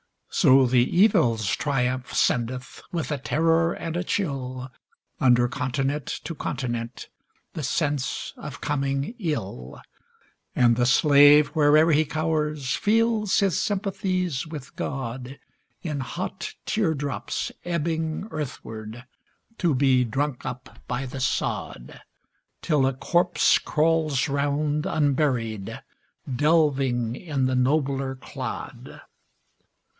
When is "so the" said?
0.33-0.79